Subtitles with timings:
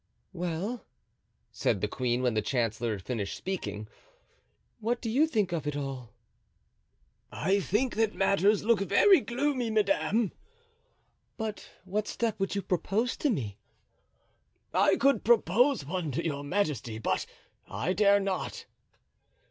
[0.33, 0.87] "Well,"
[1.51, 3.87] said the queen, when the chancellor had finished speaking;
[4.79, 6.15] "what do you think of it all?"
[7.31, 10.31] "I think that matters look very gloomy, madame."
[11.37, 13.59] "But what step would you propose to me?"
[14.73, 17.27] "I could propose one to your majesty, but
[17.67, 18.65] I dare not."